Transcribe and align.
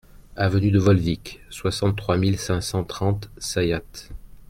Avenue 0.35 0.71
de 0.71 0.79
Volvic, 0.79 1.41
soixante-trois 1.51 2.17
mille 2.17 2.39
cinq 2.39 2.61
cent 2.61 2.83
trente 2.83 3.29
Sayat 3.37 3.83